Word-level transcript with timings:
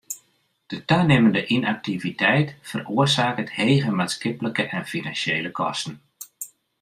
De 0.67 0.85
tanimmende 0.85 1.43
ynaktiviteit 1.55 2.55
feroarsaket 2.71 3.53
hege 3.59 3.93
maatskiplike 3.99 4.67
en 4.79 4.85
finansjele 4.93 5.51
kosten. 5.63 5.99